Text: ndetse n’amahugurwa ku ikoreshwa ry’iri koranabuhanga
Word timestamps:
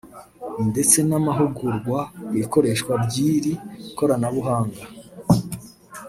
ndetse 0.69 0.97
n’amahugurwa 1.09 1.99
ku 2.27 2.33
ikoreshwa 2.43 2.93
ry’iri 3.03 3.53
koranabuhanga 3.97 4.83